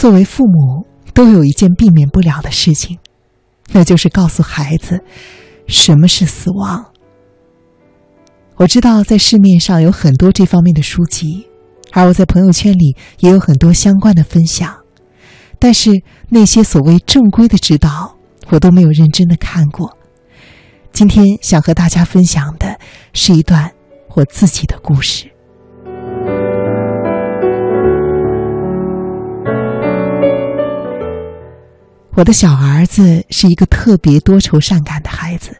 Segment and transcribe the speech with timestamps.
[0.00, 2.98] 作为父母，都有一件避免不了的事情，
[3.70, 5.04] 那就是告诉孩子
[5.66, 6.86] 什么是死亡。
[8.56, 11.46] 我知道在市面上有很多这方面的书籍，
[11.92, 14.74] 而我在朋友圈里也有很多相关的分享，
[15.58, 15.90] 但是
[16.30, 18.16] 那些所谓正规的指导，
[18.48, 19.98] 我都没有认真的看过。
[20.92, 22.78] 今天想和大家分享的
[23.12, 23.70] 是一段
[24.14, 25.29] 我自己的故事。
[32.20, 35.56] 我的小儿子是一个特别多愁善感的孩子，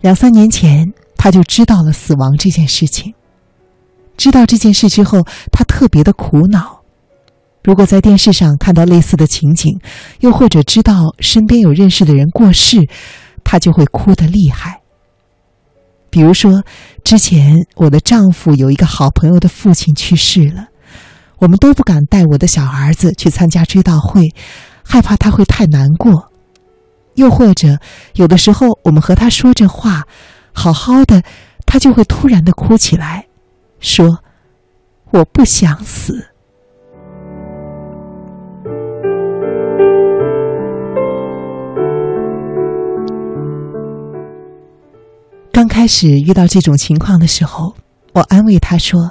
[0.00, 0.92] 两三年前。
[1.20, 3.12] 他就知道了死亡这件事情。
[4.16, 6.80] 知道这件事之后，他特别的苦恼。
[7.64, 9.80] 如果在电视上看到类似的情景，
[10.20, 12.88] 又或者知道身边有认识的人过世，
[13.42, 14.80] 他就会哭得厉害。
[16.08, 16.62] 比如说，
[17.02, 20.68] 之前我的丈夫有一个好朋友的父亲去世了，
[21.38, 24.32] 我们都不敢带我的小儿子去参加追悼会，
[24.88, 26.32] 害怕他会太难过。
[27.14, 27.78] 又或者，
[28.14, 30.04] 有的时候我们和他说着话。
[30.52, 31.22] 好好的，
[31.66, 33.26] 他就会突然的哭起来，
[33.80, 34.20] 说
[35.12, 36.26] ：“我不想死。”
[45.52, 47.74] 刚开始遇到这种情况的时候，
[48.14, 49.10] 我安慰他说：“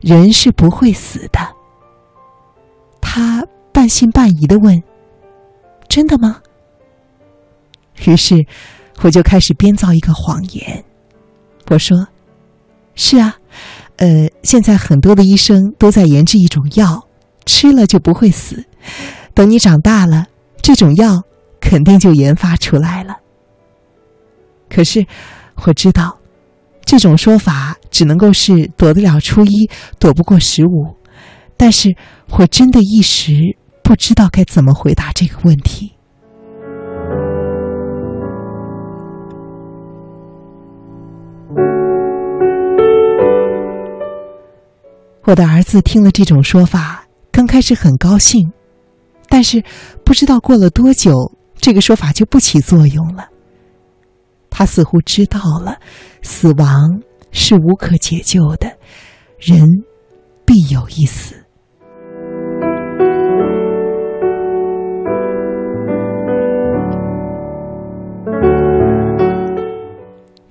[0.00, 1.38] 人是不会死的。”
[3.00, 3.46] 他
[3.82, 4.80] 半信半疑的问
[5.90, 6.40] ：“真的吗？”
[8.06, 8.46] 于是。
[9.00, 10.84] 我就开始编造一个谎言，
[11.68, 12.06] 我说
[12.94, 13.36] ：“是啊，
[13.96, 17.08] 呃，现在很多的医生都在研制一种药，
[17.46, 18.64] 吃了就不会死。
[19.34, 20.26] 等你长大了，
[20.62, 21.20] 这种药
[21.60, 23.16] 肯定就研发出来了。”
[24.70, 25.04] 可是
[25.64, 26.20] 我知道，
[26.84, 30.94] 这种说法只能够是躲得了初一，躲不过十五。
[31.56, 31.96] 但是
[32.38, 33.56] 我真的一时
[33.92, 35.92] 不知道该怎么回答这个问题。
[45.24, 48.50] 我的儿子听了这种说法，刚开始很高兴，
[49.28, 49.62] 但是
[50.06, 53.28] 不知道过了多久，这个说法就不起作用了。
[54.48, 55.76] 他似乎知道了，
[56.22, 58.74] 死亡是无可解救的，
[59.38, 59.68] 人
[60.46, 61.41] 必有一死。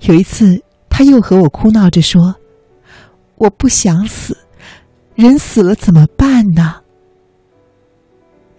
[0.02, 2.34] 有一次，他又和我哭闹着说
[3.36, 4.36] ：“我不想死。”
[5.14, 6.80] 人死了怎么办呢？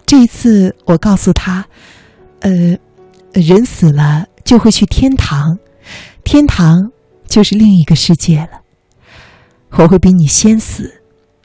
[0.05, 1.65] 这一次我告诉他，
[2.41, 2.77] 呃，
[3.33, 5.57] 人死了就会去天堂，
[6.23, 6.91] 天堂
[7.27, 8.61] 就是另一个世界了。
[9.71, 11.01] 我会比你先死，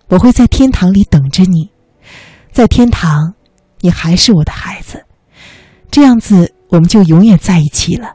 [0.09, 1.71] 我会在天堂里等着你，
[2.53, 3.35] 在天堂，
[3.81, 5.03] 你还是我的孩子，
[5.91, 8.13] 这样子我们就永远在一起了，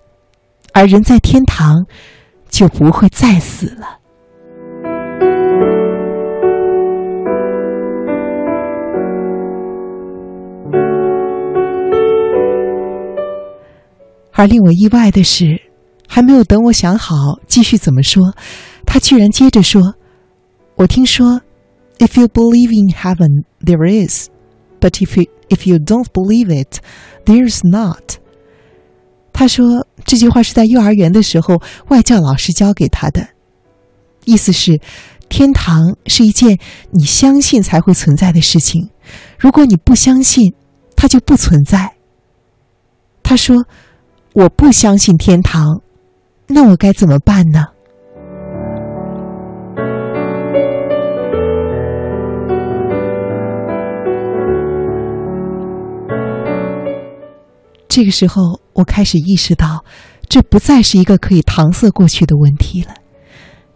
[0.73, 1.85] 而人在天堂
[2.49, 3.99] 就不会再死了。
[14.35, 15.61] 而令我意外的是，
[16.07, 17.15] 还没有等我想好
[17.47, 18.33] 继续怎么说，
[18.85, 19.93] 他居然接着说
[20.75, 21.39] ：“我听说
[21.99, 24.29] ，if you believe in heaven, there is;
[24.81, 26.79] but if you if you don't believe it,
[27.25, 28.17] there's not。”
[29.31, 33.27] 他说这句话是在幼儿园的时候外教老师教给他的，
[34.25, 34.79] 意思是，
[35.29, 36.57] 天堂是一件
[36.91, 38.89] 你相信才会存在的事情，
[39.37, 40.53] 如果你不相信，
[40.95, 41.93] 它就不存在。
[43.21, 43.65] 他说。
[44.35, 45.83] 我不相信天堂，
[46.47, 47.67] 那我该怎么办呢？
[57.93, 59.85] 这个时候，我开始意识到，
[60.27, 62.95] 这不再是一个可以搪塞过去的问题了。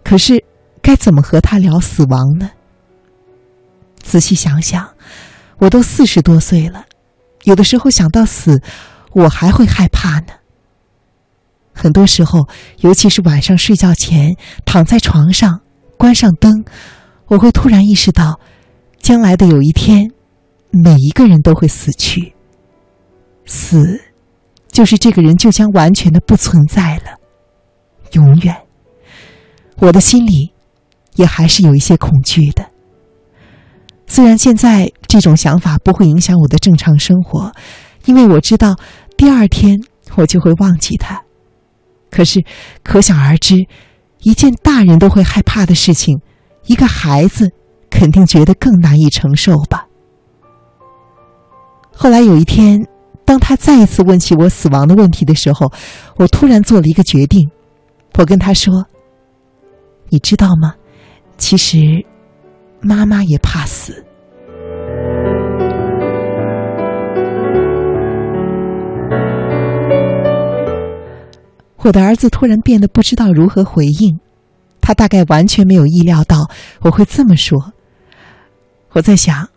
[0.04, 0.44] 可是，
[0.82, 2.50] 该怎么和他聊死亡呢？
[4.02, 4.90] 仔细想想，
[5.60, 6.86] 我都四十多岁了，
[7.44, 8.60] 有的时候想到死，
[9.12, 10.34] 我还会害怕呢。
[11.72, 12.50] 很多时候，
[12.80, 14.36] 尤其是晚上睡觉前，
[14.66, 15.62] 躺在床上，
[15.96, 16.66] 关上灯，
[17.28, 18.40] 我会突然意识到，
[19.00, 20.10] 将来的有一天，
[20.72, 22.34] 每一个人都会死去。
[23.50, 24.02] 死，
[24.78, 27.18] 就是这个人就将完全的不存在了，
[28.12, 28.56] 永远。
[29.78, 30.54] 我的心里，
[31.16, 32.64] 也还是有一些恐惧的。
[34.06, 37.52] 虽然现在这种想法不会影响我的正常生活，
[38.06, 38.76] 因为我知道
[39.18, 39.82] 第二天
[40.16, 41.24] 我就会忘记他。
[42.12, 42.46] 可是，
[42.84, 43.56] 可想而知，
[44.20, 46.22] 一件大人都会害怕的事情，
[46.68, 47.50] 一个孩子
[47.90, 49.88] 肯定觉得更难以承受吧。
[51.92, 52.86] 后来有一天，
[53.28, 55.70] 当他再一次问起我死亡的问题的时候，
[56.16, 57.52] 我突然做了一个决定。
[58.18, 58.86] 我跟他说
[60.10, 60.74] ：“你知道吗？
[61.38, 61.78] 其实，
[62.80, 64.02] 妈妈也怕死。”
[71.80, 74.18] 我的儿子突然变得不知道如何回应，
[74.80, 76.50] 他大概完全没有意料到
[76.80, 77.74] 我会这么说。
[78.94, 79.50] 我在想，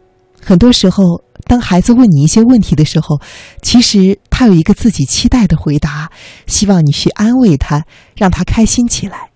[0.44, 3.20] 很多时候，当孩子问你一些问题的时候，
[3.60, 6.12] 其实他有一个自己期待的回答，
[6.46, 9.32] 希望你去安慰他，让他开心起来。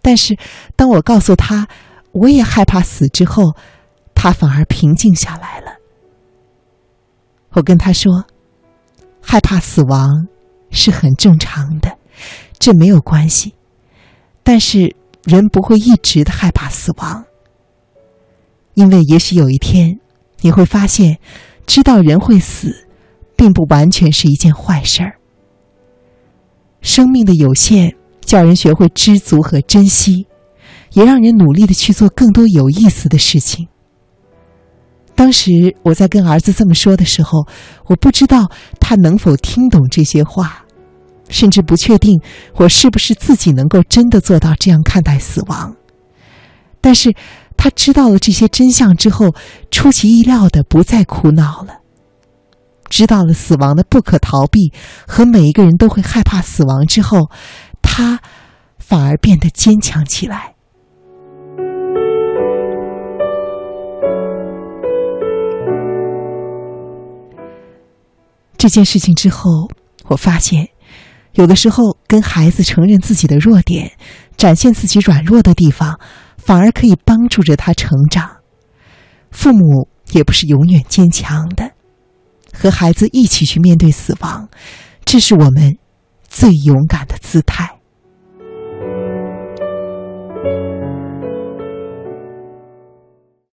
[0.00, 0.38] 但是，
[0.76, 1.68] 当我告诉他
[2.12, 3.54] 我也害怕死之后，
[4.14, 5.72] 他反而平静下来了。
[7.50, 8.24] 我跟他说
[9.20, 10.26] ：“害怕死亡。”
[10.72, 11.98] 是很正常的，
[12.58, 13.52] 这没有关系。
[14.42, 17.26] 但是人不会一直的害怕死亡，
[18.72, 20.00] 因为也许有一天
[20.40, 21.18] 你会发现，
[21.66, 22.86] 知道人会死，
[23.36, 25.16] 并不完全是一件坏事儿。
[26.80, 27.94] 生命的有限，
[28.24, 30.26] 叫人学会知足和珍惜，
[30.92, 33.68] 也让人努力的去做更多有意思的事情。
[35.14, 37.46] 当时我在跟儿子这么说的时候，
[37.86, 38.50] 我不知道
[38.80, 40.64] 他能否听懂这些话，
[41.28, 42.18] 甚至不确定
[42.54, 45.76] 我是不是自己能够真的做到这样看待死亡。
[46.80, 47.12] 但是
[47.62, 49.34] 他知道了这些真相之后，
[49.70, 51.80] 出其意料的不再苦恼了。
[52.88, 54.72] 知道了死亡的不可逃避
[55.06, 57.30] 和每一个人都会害怕死亡之后，
[57.82, 58.20] 他
[58.78, 60.54] 反而变得坚强起来。
[68.56, 69.68] 这件事情之后，
[70.06, 70.70] 我发现，
[71.34, 73.92] 有的时候跟孩子承认自己的弱点，
[74.38, 76.00] 展现自己软弱的地方，
[76.44, 78.38] 反而可以帮助着他成长。
[79.30, 81.72] 父母也不是永远坚强的，
[82.52, 84.48] 和孩子一起去面对死亡，
[85.04, 85.78] 这是我们
[86.28, 87.79] 最勇敢的姿态。